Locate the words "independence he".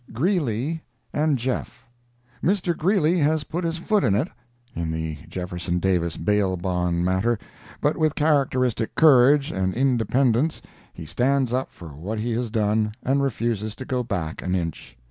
9.75-11.05